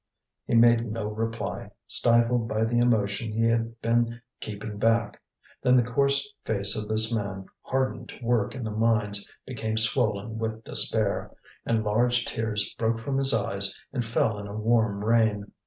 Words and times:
He 0.47 0.55
made 0.55 0.91
no 0.91 1.09
reply, 1.09 1.69
stifled 1.85 2.47
by 2.47 2.63
the 2.63 2.79
emotion 2.79 3.31
he 3.31 3.43
had 3.45 3.79
been 3.81 4.19
keeping 4.39 4.79
back. 4.79 5.21
Then 5.61 5.75
the 5.75 5.83
coarse 5.83 6.27
face 6.43 6.75
of 6.75 6.89
this 6.89 7.15
man 7.15 7.45
hardened 7.61 8.09
to 8.09 8.25
work 8.25 8.55
in 8.55 8.63
the 8.63 8.71
mines 8.71 9.29
became 9.45 9.77
swollen 9.77 10.39
with 10.39 10.63
despair, 10.63 11.29
and 11.67 11.83
large 11.83 12.25
tears 12.25 12.73
broke 12.79 12.99
from 12.99 13.19
his 13.19 13.31
eyes 13.31 13.79
and 13.93 14.03
fell 14.03 14.39
in 14.39 14.47
a 14.47 14.55
warm 14.57 15.05
rain. 15.05 15.51